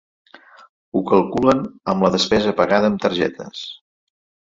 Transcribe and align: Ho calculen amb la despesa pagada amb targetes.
Ho 0.93 1.01
calculen 1.11 1.63
amb 1.95 2.07
la 2.07 2.13
despesa 2.19 2.57
pagada 2.65 2.93
amb 2.93 3.07
targetes. 3.09 3.67